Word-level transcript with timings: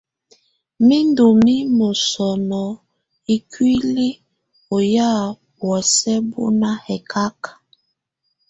Nù 0.87 0.97
ndù 1.09 1.25
mimǝ 1.43 1.87
sɔnɔ 2.09 2.63
ikuili 3.35 4.07
ɔ 4.75 4.77
ya 4.95 5.09
bɔ̀ósɛ 5.57 6.13
bu 6.29 6.41
nà 6.59 6.69
hɛkaka. 6.85 7.51